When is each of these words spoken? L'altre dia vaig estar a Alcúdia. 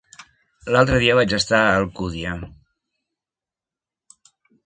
L'altre 0.75 1.01
dia 1.01 1.17
vaig 1.17 1.35
estar 1.37 1.59
a 1.65 1.75
Alcúdia. 1.83 2.33